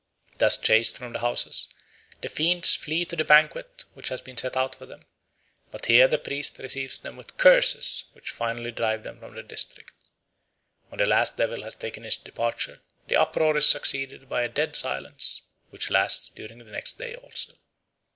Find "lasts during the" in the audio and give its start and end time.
15.91-16.63